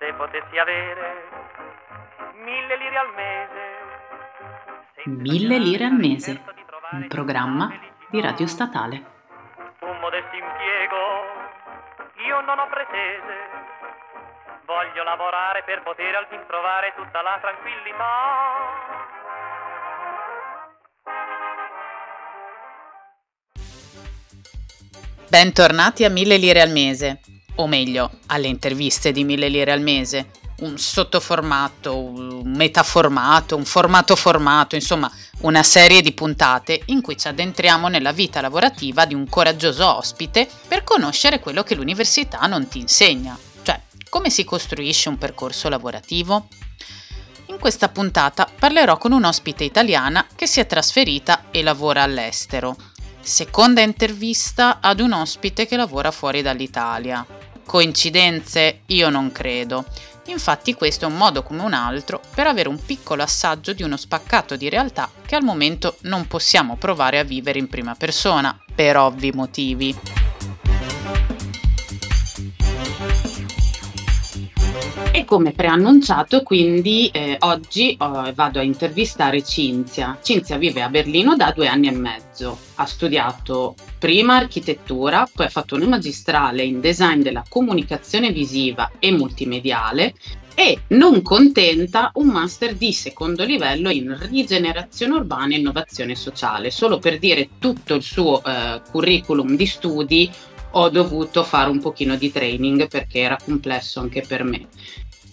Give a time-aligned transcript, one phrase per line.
[0.00, 1.28] Se potessi avere
[2.42, 3.76] mille lire al mese.
[5.04, 6.42] Mille lire al mese,
[6.92, 7.70] un programma
[8.08, 9.04] di Radio Statale.
[9.80, 10.96] Un modesto impiego,
[12.26, 13.36] io non ho pretese.
[14.64, 18.48] Voglio lavorare per poter al fin trovare tutta la tranquillità.
[25.28, 27.20] Bentornati a Mille lire al mese,
[27.60, 34.16] o meglio, alle interviste di Mille lire al mese, un sottoformato, un metaformato, un formato
[34.16, 35.10] formato, insomma
[35.40, 40.48] una serie di puntate in cui ci addentriamo nella vita lavorativa di un coraggioso ospite
[40.68, 46.48] per conoscere quello che l'università non ti insegna, cioè come si costruisce un percorso lavorativo.
[47.46, 52.76] In questa puntata parlerò con un'ospite italiana che si è trasferita e lavora all'estero
[53.22, 57.24] Seconda intervista ad un ospite che lavora fuori dall'Italia.
[57.70, 58.80] Coincidenze?
[58.86, 59.84] Io non credo.
[60.26, 63.96] Infatti questo è un modo come un altro per avere un piccolo assaggio di uno
[63.96, 68.96] spaccato di realtà che al momento non possiamo provare a vivere in prima persona, per
[68.96, 69.96] ovvi motivi.
[75.20, 80.18] E come preannunciato, quindi eh, oggi oh, vado a intervistare Cinzia.
[80.22, 82.58] Cinzia vive a Berlino da due anni e mezzo.
[82.76, 89.12] Ha studiato prima architettura, poi ha fatto una magistrale in design della comunicazione visiva e
[89.12, 90.14] multimediale
[90.54, 96.70] e, non contenta, un master di secondo livello in rigenerazione urbana e innovazione sociale.
[96.70, 100.30] Solo per dire tutto il suo eh, curriculum di studi
[100.74, 104.68] ho dovuto fare un pochino di training perché era complesso anche per me.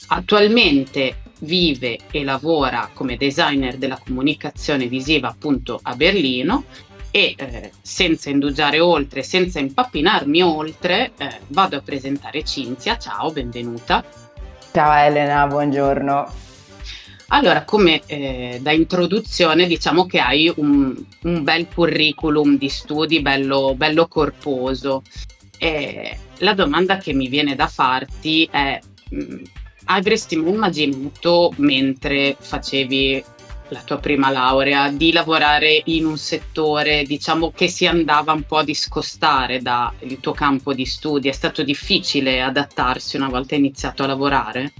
[0.07, 6.63] Attualmente vive e lavora come designer della comunicazione visiva appunto a Berlino
[7.11, 12.97] e eh, senza indugiare oltre, senza impappinarmi oltre, eh, vado a presentare Cinzia.
[12.97, 14.03] Ciao, benvenuta.
[14.71, 16.45] Ciao Elena, buongiorno.
[17.29, 23.73] Allora, come eh, da introduzione diciamo che hai un, un bel curriculum di studi bello,
[23.75, 25.03] bello corposo.
[26.39, 28.79] la domanda che mi viene da farti è
[29.13, 29.43] mm,
[29.87, 33.23] avresti mai immaginato mentre facevi
[33.69, 38.57] la tua prima laurea di lavorare in un settore diciamo che si andava un po'
[38.57, 41.27] a discostare dal tuo campo di studi?
[41.27, 44.73] È stato difficile adattarsi una volta iniziato a lavorare?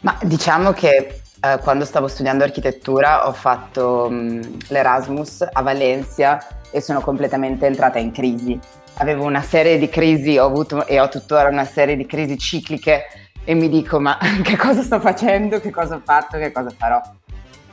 [0.00, 6.46] Ma diciamo che eh, quando stavo studiando architettura ho fatto mh, mm, l'Erasmus a Valencia
[6.70, 8.58] e sono completamente entrata in crisi.
[8.98, 13.04] Avevo una serie di crisi, ho avuto e ho tuttora una serie di crisi cicliche
[13.48, 17.00] e mi dico ma che cosa sto facendo, che cosa ho fatto, che cosa farò.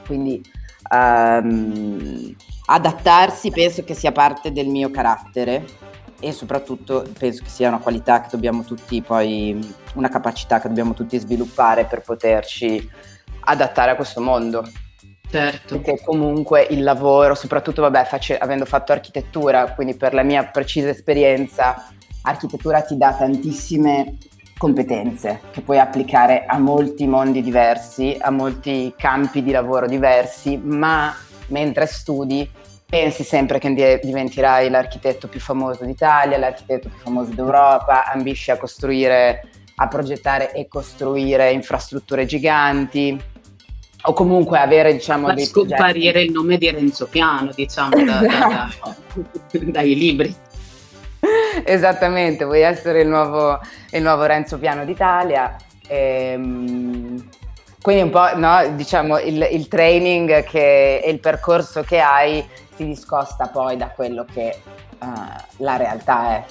[0.06, 0.42] Quindi
[0.92, 2.36] um,
[2.66, 5.66] adattarsi penso che sia parte del mio carattere
[6.20, 9.60] e soprattutto penso che sia una qualità che dobbiamo tutti poi,
[9.96, 12.90] una capacità che dobbiamo tutti sviluppare per poterci
[13.42, 14.64] adattare a questo mondo.
[15.30, 15.80] Certo.
[15.80, 20.90] Perché comunque il lavoro, soprattutto vabbè, face, avendo fatto architettura, quindi per la mia precisa
[20.90, 21.90] esperienza,
[22.22, 24.18] architettura ti dà tantissime
[24.58, 31.16] competenze che puoi applicare a molti mondi diversi, a molti campi di lavoro diversi, ma
[31.48, 32.50] mentre studi
[32.86, 39.48] pensi sempre che diventerai l'architetto più famoso d'Italia, l'architetto più famoso d'Europa, ambisci a costruire,
[39.76, 43.20] a progettare e costruire infrastrutture giganti
[44.06, 46.26] o comunque avere diciamo dei scomparire progetti.
[46.26, 50.36] il nome di Renzo Piano diciamo da, da, da, dai libri
[51.64, 53.60] Esattamente, vuoi essere il nuovo,
[53.92, 55.56] il nuovo Renzo Piano d'Italia.
[55.88, 57.30] Ehm,
[57.82, 62.44] quindi un po' no, diciamo il, il training che, e il percorso che hai
[62.76, 64.58] si discosta poi da quello che
[65.00, 65.06] uh,
[65.58, 66.46] la realtà è.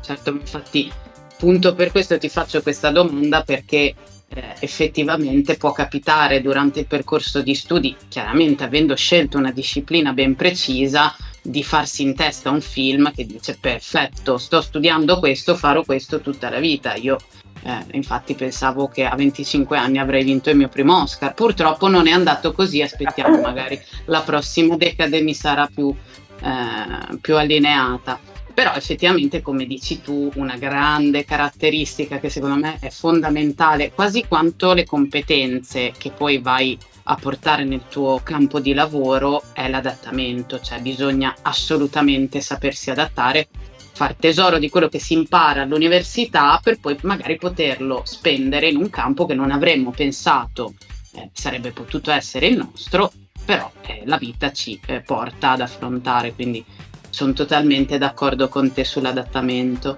[0.00, 0.90] Certo, infatti,
[1.32, 3.94] appunto per questo ti faccio questa domanda perché
[4.28, 10.34] eh, effettivamente può capitare durante il percorso di studi, chiaramente avendo scelto una disciplina ben
[10.34, 16.20] precisa, di farsi in testa un film che dice perfetto, sto studiando questo, farò questo
[16.20, 16.94] tutta la vita.
[16.94, 17.18] Io
[17.64, 22.06] eh, infatti pensavo che a 25 anni avrei vinto il mio primo Oscar, purtroppo non
[22.06, 25.94] è andato così, aspettiamo magari la prossima decade mi sarà più,
[26.40, 28.18] eh, più allineata.
[28.54, 34.74] Però effettivamente, come dici tu, una grande caratteristica che secondo me è fondamentale, quasi quanto
[34.74, 40.80] le competenze che poi vai a portare nel tuo campo di lavoro è l'adattamento, cioè
[40.80, 43.48] bisogna assolutamente sapersi adattare,
[43.92, 48.88] far tesoro di quello che si impara all'università per poi magari poterlo spendere in un
[48.90, 50.74] campo che non avremmo pensato
[51.14, 53.12] eh, sarebbe potuto essere il nostro,
[53.44, 56.64] però eh, la vita ci eh, porta ad affrontare, quindi
[57.10, 59.96] sono totalmente d'accordo con te sull'adattamento.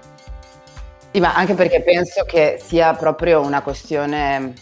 [1.11, 4.53] Sì, ma anche perché penso che sia proprio una questione,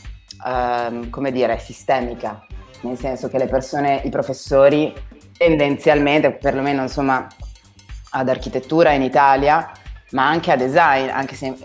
[0.45, 2.45] ehm, come dire, sistemica,
[2.81, 4.93] nel senso che le persone, i professori
[5.37, 7.27] tendenzialmente, perlomeno insomma
[8.11, 9.71] ad architettura in Italia,
[10.11, 11.55] ma anche a design, anche se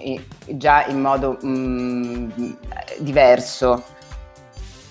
[0.46, 2.30] già in modo mh, mm,
[2.98, 3.82] diverso,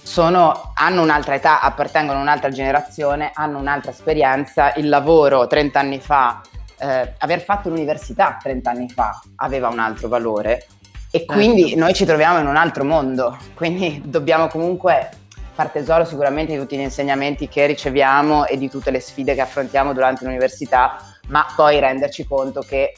[0.03, 5.99] sono, hanno un'altra età, appartengono a un'altra generazione, hanno un'altra esperienza, il lavoro 30 anni
[5.99, 6.41] fa
[6.79, 10.67] eh, aver fatto l'università 30 anni fa aveva un altro valore
[11.09, 11.33] e certo.
[11.33, 15.09] quindi noi ci troviamo in un altro mondo, quindi dobbiamo comunque
[15.53, 19.41] far tesoro sicuramente di tutti gli insegnamenti che riceviamo e di tutte le sfide che
[19.41, 20.97] affrontiamo durante l'università,
[21.29, 22.93] ma poi renderci conto che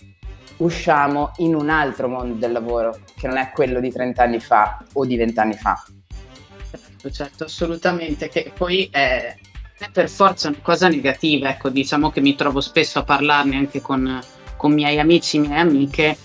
[0.57, 4.83] usciamo in un altro mondo del lavoro, che non è quello di 30 anni fa
[4.93, 5.81] o di 20 anni fa.
[6.69, 9.33] Certo, certo, assolutamente, che poi è,
[9.77, 13.79] è per forza una cosa negativa, ecco, diciamo che mi trovo spesso a parlarne anche
[13.79, 14.19] con,
[14.57, 16.17] con miei amici, e mie amiche,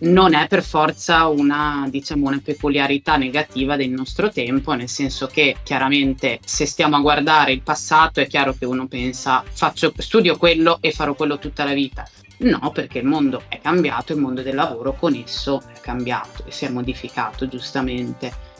[0.00, 5.56] non è per forza una, diciamo, una peculiarità negativa del nostro tempo, nel senso che
[5.62, 10.78] chiaramente se stiamo a guardare il passato è chiaro che uno pensa faccio, studio quello
[10.80, 12.06] e farò quello tutta la vita.
[12.36, 16.50] No, perché il mondo è cambiato, il mondo del lavoro con esso è cambiato e
[16.50, 18.52] si è modificato giustamente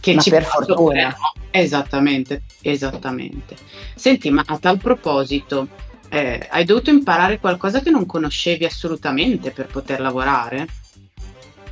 [0.00, 1.14] che ma ci per fortuna.
[1.50, 3.56] Esattamente, esattamente.
[3.94, 5.68] Senti, ma a tal proposito,
[6.08, 10.66] eh, hai dovuto imparare qualcosa che non conoscevi assolutamente per poter lavorare?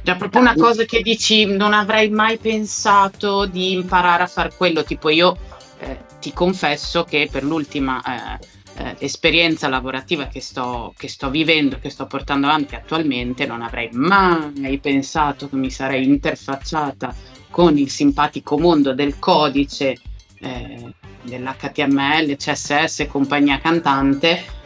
[0.03, 4.85] Già proprio una cosa che dici non avrei mai pensato di imparare a fare quello,
[4.85, 5.37] tipo io
[5.79, 8.47] eh, ti confesso che per l'ultima eh,
[8.77, 13.89] eh, esperienza lavorativa che sto, che sto vivendo, che sto portando avanti attualmente, non avrei
[13.93, 17.15] mai pensato che mi sarei interfacciata
[17.51, 19.97] con il simpatico mondo del codice,
[20.41, 20.93] eh,
[21.25, 24.63] dell'HTML, CSS e compagnia cantante.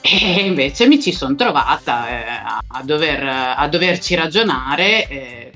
[0.00, 2.24] E invece mi ci sono trovata eh,
[2.68, 3.26] a, dover,
[3.56, 5.52] a, doverci ragionare, eh,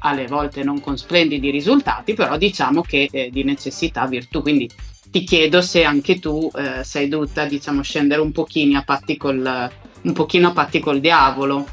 [0.00, 4.42] alle volte non con splendidi risultati, però diciamo che eh, di necessità virtù.
[4.42, 4.70] Quindi
[5.10, 9.70] ti chiedo se anche tu eh, sei dovuta diciamo, scendere un pochino a patti col,
[10.02, 11.66] un pochino a patti col diavolo.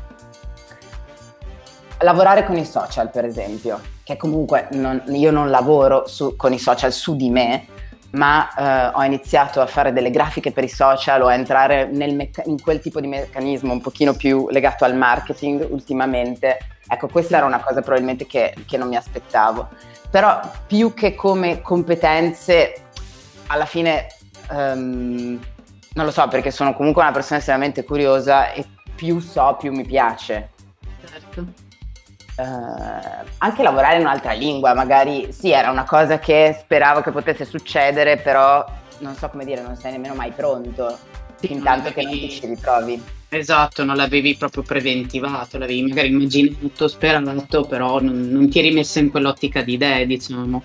[2.00, 6.60] Lavorare con i social, per esempio che comunque non, io non lavoro su, con i
[6.60, 7.66] social su di me,
[8.12, 12.44] ma eh, ho iniziato a fare delle grafiche per i social o a entrare mecca-
[12.46, 16.58] in quel tipo di meccanismo un pochino più legato al marketing ultimamente.
[16.88, 19.70] Ecco, questa era una cosa probabilmente che, che non mi aspettavo.
[20.10, 22.86] Però più che come competenze,
[23.48, 24.08] alla fine
[24.52, 25.40] um,
[25.94, 28.66] non lo so perché sono comunque una persona estremamente curiosa e
[28.96, 30.52] più so più mi piace.
[31.06, 31.67] Certo
[32.38, 37.46] eh, anche lavorare in un'altra lingua, magari sì, era una cosa che speravo che potesse
[37.46, 38.66] succedere, però
[39.00, 40.98] non so come dire, non sei nemmeno mai pronto,
[41.36, 43.04] sì, intanto che non ti ci ritrovi.
[43.30, 49.00] Esatto, non l'avevi proprio preventivato, l'avevi magari immaginato, sperato, però non, non ti eri messa
[49.00, 50.64] in quell'ottica di idee, diciamo.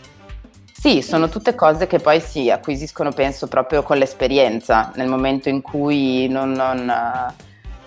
[0.72, 5.60] Sì, sono tutte cose che poi si acquisiscono, penso, proprio con l'esperienza, nel momento in
[5.60, 6.92] cui non, non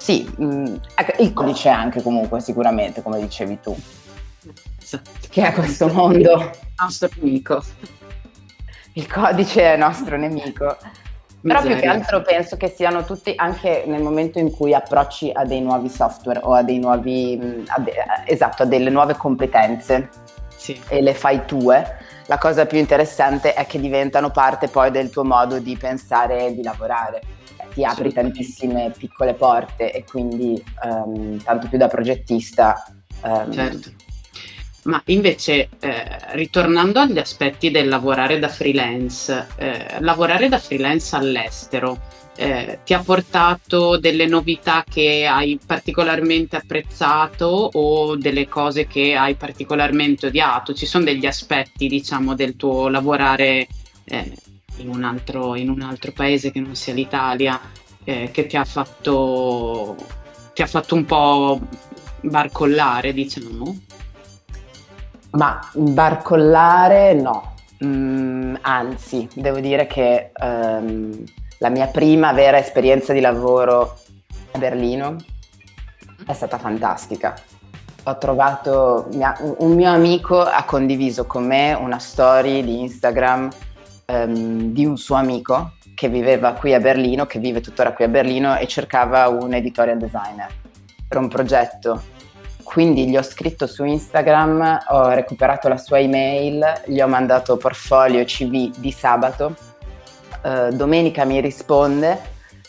[0.06, 3.76] sì, mh, mm, ecco, il codice anche comunque sicuramente, come dicevi tu.
[4.80, 5.10] Esatto.
[5.28, 6.52] Che è questo mondo.
[6.80, 7.64] Nostro nemico.
[8.94, 10.78] Il codice è nostro nemico.
[11.42, 15.44] Però più che altro penso che siano tutti, anche nel momento in cui approcci a
[15.44, 17.94] dei nuovi software o a dei nuovi, mm, a de,
[18.26, 20.10] esatto, a delle nuove competenze
[20.56, 20.80] sì.
[20.88, 25.24] e le fai tue, la cosa più interessante è che diventano parte poi del tuo
[25.24, 27.22] modo di pensare e di lavorare
[27.76, 32.84] ti apri tantissime piccole porte e quindi um, tanto più da progettista.
[33.22, 33.92] Um, certo.
[34.84, 42.00] Ma invece, eh, ritornando agli aspetti del lavorare da freelance, eh, lavorare da freelance all'estero
[42.38, 49.36] eh, ti ha portato delle novità che hai particolarmente apprezzato o delle cose che hai
[49.36, 50.74] particolarmente odiato?
[50.74, 53.68] Ci sono degli aspetti, diciamo, del tuo lavorare
[54.04, 54.34] eh,
[54.78, 57.60] in un altro, in un altro paese che non sia l'Italia,
[58.04, 59.96] eh, che ti ha fatto
[60.56, 61.60] ti ha fatto un po'
[62.22, 63.78] barcollare, diciamo?
[65.32, 71.24] Ma barcollare no, mm, anzi, devo dire che um,
[71.58, 74.00] la mia prima vera esperienza di lavoro
[74.52, 75.18] a Berlino
[76.26, 77.36] è stata fantastica.
[78.04, 79.10] Ho trovato,
[79.58, 83.50] un mio amico ha condiviso con me una story di Instagram
[84.08, 88.08] um, di un suo amico che viveva qui a Berlino, che vive tuttora qui a
[88.08, 90.52] Berlino e cercava un editorial designer
[91.08, 92.14] per un progetto.
[92.64, 98.24] Quindi gli ho scritto su Instagram, ho recuperato la sua email, gli ho mandato portfolio
[98.26, 99.56] CV di sabato.
[100.44, 102.20] Uh, domenica mi risponde,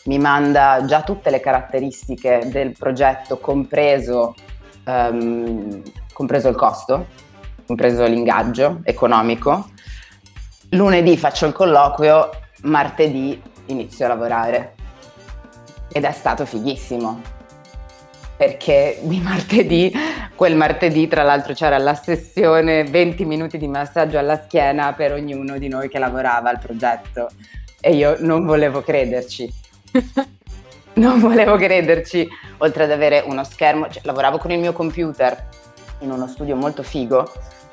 [0.05, 4.33] mi manda già tutte le caratteristiche del progetto, compreso
[4.87, 5.81] um,
[6.13, 7.05] compreso il costo,
[7.65, 9.69] compreso l'ingaggio economico.
[10.71, 12.29] Lunedì faccio il colloquio,
[12.63, 14.75] martedì inizio a lavorare.
[15.91, 17.21] Ed è stato fighissimo.
[18.35, 19.93] Perché di martedì,
[20.35, 25.57] quel martedì tra l'altro c'era la sessione 20 minuti di massaggio alla schiena per ognuno
[25.57, 27.29] di noi che lavorava al progetto.
[27.79, 29.49] E io non volevo crederci.
[30.95, 35.47] non volevo crederci, oltre ad avere uno schermo, cioè, lavoravo con il mio computer
[35.99, 37.31] in uno studio molto figo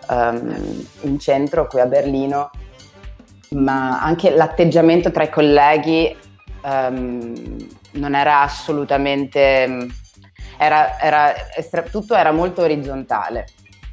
[0.08, 2.50] um, in centro qui a Berlino,
[3.54, 6.14] ma anche l'atteggiamento tra i colleghi
[6.62, 7.56] um,
[7.92, 9.88] non era assolutamente
[10.56, 13.46] era, era estra- tutto era molto orizzontale.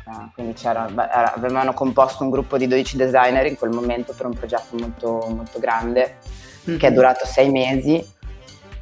[0.06, 0.88] Uh, quindi era,
[1.34, 5.60] avevano composto un gruppo di 12 designer in quel momento per un progetto molto, molto
[5.60, 6.18] grande
[6.68, 6.80] mm-hmm.
[6.80, 8.03] che è durato sei mesi.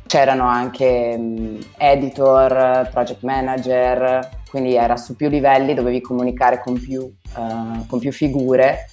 [0.07, 7.01] C'erano anche um, editor, project manager, quindi era su più livelli, dovevi comunicare con più,
[7.01, 8.88] uh, con più figure.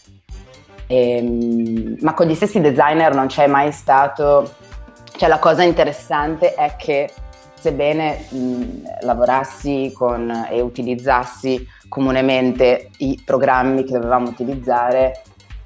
[0.86, 4.54] E, um, ma con gli stessi designer non c'è mai stato.
[5.16, 7.10] Cioè, la cosa interessante è che
[7.58, 15.22] sebbene mh, lavorassi con e utilizzassi comunemente i programmi che dovevamo utilizzare,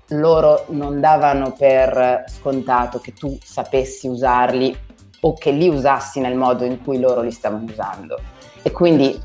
[0.09, 4.77] loro non davano per scontato che tu sapessi usarli
[5.21, 8.19] o che li usassi nel modo in cui loro li stavano usando.
[8.62, 9.19] E quindi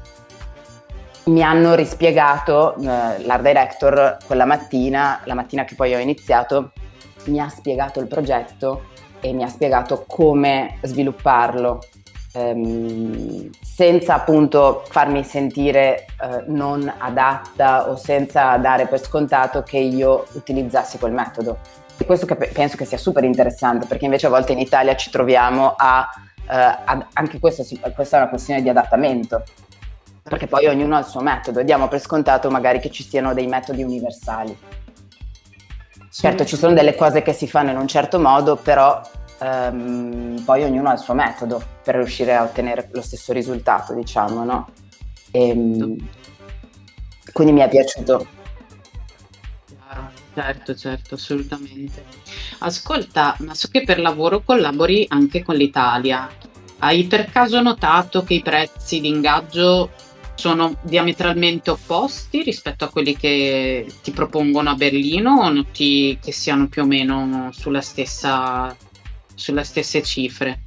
[1.26, 2.82] mi hanno rispiegato, eh,
[3.26, 6.72] l'art director quella mattina, la mattina che poi ho iniziato,
[7.26, 8.86] mi ha spiegato il progetto
[9.20, 11.80] e mi ha spiegato come svilupparlo
[12.34, 20.26] ehm, senza appunto farmi sentire eh, non adatta o senza dare per scontato che io
[20.34, 21.58] utilizzassi quel metodo.
[21.98, 25.10] E questo che penso che sia super interessante perché invece a volte in Italia ci
[25.10, 26.08] troviamo a,
[26.48, 27.64] eh, anche questo,
[27.96, 29.44] questa è una questione di adattamento,
[30.28, 33.36] perché poi ognuno ha il suo metodo e diamo per scontato magari che ci siano
[33.36, 34.58] dei metodi universali.
[36.10, 39.00] Certo, ci sono delle cose che si fanno in un certo modo, però
[39.40, 44.44] ehm, poi ognuno ha il suo metodo per riuscire a ottenere lo stesso risultato, diciamo,
[44.44, 44.70] no?
[45.30, 46.10] E, ehm,
[47.32, 48.28] quindi mi è piaciuto.
[50.34, 52.04] Certo, certo, assolutamente.
[52.60, 56.28] Ascolta, ma so che per lavoro collabori anche con l'Italia.
[56.80, 59.92] Hai per caso notato che i prezzi di ingaggio
[60.36, 66.68] sono diametralmente opposti rispetto a quelli che ti propongono a Berlino o noti che siano
[66.68, 68.76] più o meno sulla stessa
[69.36, 70.62] sulle stesse cifre.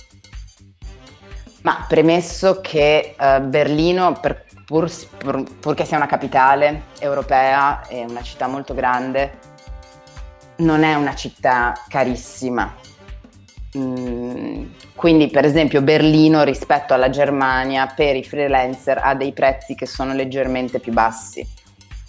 [1.62, 8.22] Ma premesso che uh, Berlino, per, pur, pur, purché sia una capitale europea e una
[8.22, 9.38] città molto grande,
[10.58, 12.75] non è una città carissima.
[13.76, 19.87] Mm, quindi, per esempio, Berlino rispetto alla Germania per i freelancer ha dei prezzi che
[19.87, 21.46] sono leggermente più bassi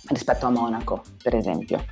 [0.07, 1.83] rispetto a Monaco, per esempio.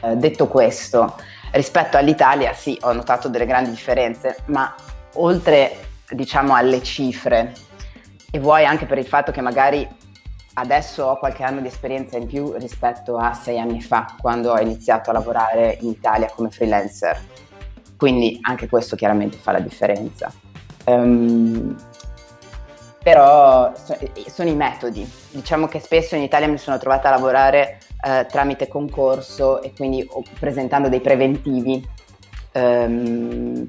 [0.00, 1.16] Uh, detto questo,
[1.50, 4.74] Rispetto all'Italia sì, ho notato delle grandi differenze, ma
[5.14, 7.54] oltre diciamo alle cifre
[8.30, 9.86] e vuoi anche per il fatto che magari
[10.54, 14.58] adesso ho qualche anno di esperienza in più rispetto a sei anni fa, quando ho
[14.60, 17.18] iniziato a lavorare in Italia come freelancer.
[17.98, 20.32] Quindi anche questo chiaramente fa la differenza.
[20.86, 21.76] Um,
[23.02, 23.72] però
[24.28, 25.10] sono i metodi.
[25.30, 30.08] Diciamo che spesso in Italia mi sono trovata a lavorare eh, tramite concorso e quindi
[30.38, 31.86] presentando dei preventivi.
[32.52, 33.66] Um,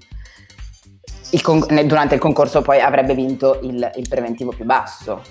[1.32, 5.22] il con- durante il concorso poi avrebbe vinto il, il preventivo più basso.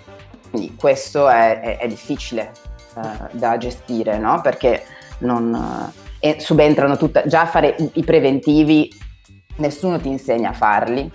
[0.50, 2.52] Quindi questo è, è, è difficile
[2.94, 4.40] uh, da gestire, no?
[4.40, 4.82] Perché
[5.18, 8.90] non, uh, subentrano tutta, già a fare i preventivi
[9.56, 11.10] nessuno ti insegna a farli,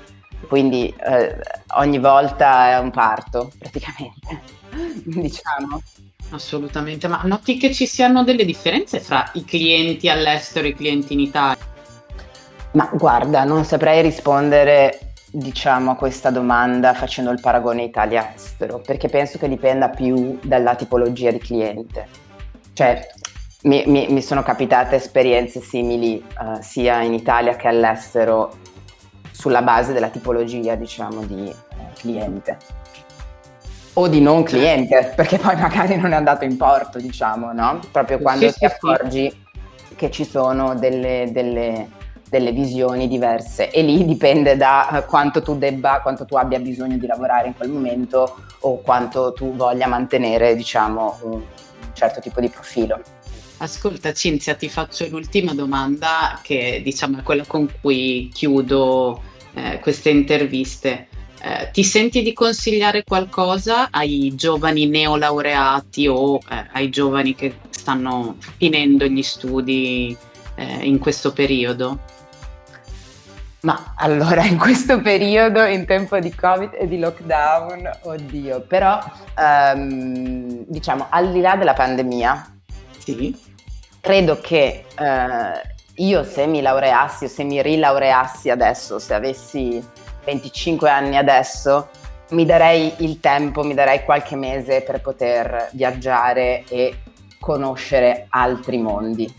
[0.48, 4.41] quindi uh, ogni volta è un parto praticamente,
[5.03, 5.81] diciamo.
[6.29, 11.13] Assolutamente, ma noti che ci siano delle differenze fra i clienti all'estero e i clienti
[11.13, 11.63] in Italia?
[12.72, 19.38] Ma guarda, non saprei rispondere diciamo a questa domanda facendo il paragone Italia-estero, perché penso
[19.38, 22.07] che dipenda più dalla tipologia di cliente.
[22.74, 23.07] Cioè,
[23.63, 28.58] mi, mi, mi sono capitate esperienze simili uh, sia in Italia che all'estero
[29.32, 31.53] sulla base della tipologia, diciamo, di
[31.96, 32.58] cliente
[33.93, 37.79] o di non cliente, perché poi magari non è andato in porto, diciamo, no?
[37.91, 39.96] Proprio quando sì, ti accorgi sì.
[39.96, 41.89] che ci sono delle, delle,
[42.27, 46.98] delle, visioni diverse e lì dipende da eh, quanto tu debba, quanto tu abbia bisogno
[46.98, 51.41] di lavorare in quel momento o quanto tu voglia mantenere, diciamo, un
[51.93, 53.00] certo tipo di profilo.
[53.63, 59.22] Ascolta Cinzia, ti faccio l'ultima domanda che diciamo è quella con cui chiudo
[59.53, 61.08] eh, queste interviste
[61.46, 68.38] Eh, ti senti di consigliare qualcosa ai giovani neolaureati o eh, ai giovani che stanno
[68.55, 70.15] finendo gli studi
[70.55, 72.00] eh, in questo periodo?
[73.63, 79.03] Ma allora in questo periodo, in tempo di Covid e di lockdown, oddio, però
[79.38, 82.55] ehm, diciamo al di là della pandemia,
[83.00, 83.51] sì.
[84.03, 85.62] Credo che eh,
[85.95, 89.81] io se mi laureassi o se mi rilaureassi adesso, se avessi
[90.25, 91.88] 25 anni adesso,
[92.31, 96.98] mi darei il tempo, mi darei qualche mese per poter viaggiare e
[97.39, 99.33] conoscere altri mondi,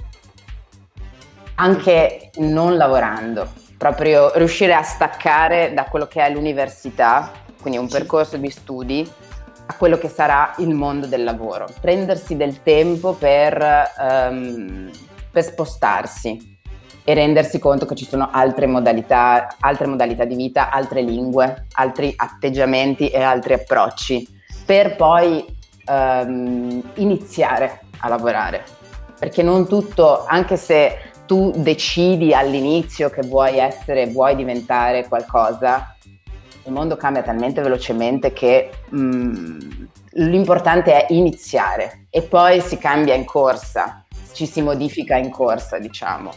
[1.56, 8.38] anche non lavorando proprio riuscire a staccare da quello che è l'università, quindi un percorso
[8.38, 9.12] di studi,
[9.66, 11.66] a quello che sarà il mondo del lavoro.
[11.80, 14.90] Prendersi del tempo per, um,
[15.30, 16.52] per spostarsi
[17.02, 22.12] e rendersi conto che ci sono altre modalità, altre modalità di vita, altre lingue, altri
[22.16, 24.26] atteggiamenti e altri approcci,
[24.64, 25.44] per poi
[25.86, 28.64] um, iniziare a lavorare.
[29.18, 35.93] Perché non tutto, anche se tu decidi all'inizio che vuoi essere, vuoi diventare qualcosa,
[36.64, 39.58] il mondo cambia talmente velocemente che mm,
[40.12, 46.32] l'importante è iniziare e poi si cambia in corsa, ci si modifica in corsa, diciamo.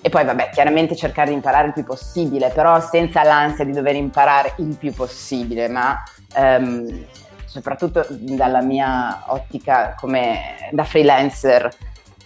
[0.00, 3.94] E poi vabbè, chiaramente cercare di imparare il più possibile, però senza l'ansia di dover
[3.94, 6.02] imparare il più possibile, ma
[6.36, 7.04] um,
[7.44, 11.70] soprattutto dalla mia ottica come da freelancer,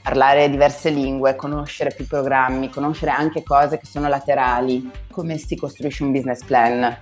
[0.02, 6.04] parlare diverse lingue, conoscere più programmi, conoscere anche cose che sono laterali, come si costruisce
[6.04, 6.96] un business plan,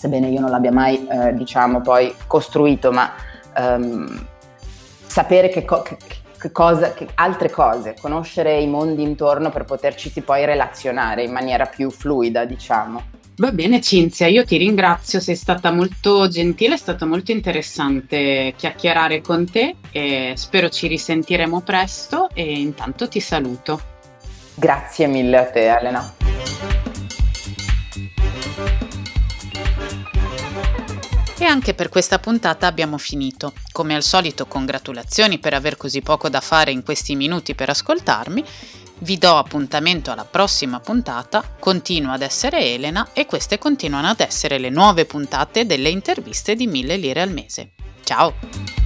[0.00, 3.12] sebbene io non l'abbia mai, eh, diciamo, poi costruito, ma
[3.58, 4.26] um,
[5.04, 10.46] sapere che, co- che, cosa, che altre cose, conoscere i mondi intorno per poterci poi
[10.46, 13.02] relazionare in maniera più fluida, diciamo.
[13.36, 19.20] Va bene Cinzia, io ti ringrazio, sei stata molto gentile, è stato molto interessante chiacchierare
[19.20, 23.78] con te e spero ci risentiremo presto e intanto ti saluto.
[24.54, 26.19] Grazie mille a te Elena.
[31.40, 33.54] E anche per questa puntata abbiamo finito.
[33.72, 38.44] Come al solito congratulazioni per aver così poco da fare in questi minuti per ascoltarmi
[38.98, 44.58] vi do appuntamento alla prossima puntata, continuo ad essere Elena e queste continuano ad essere
[44.58, 47.72] le nuove puntate delle interviste di 1000 lire al mese.
[48.04, 48.79] Ciao!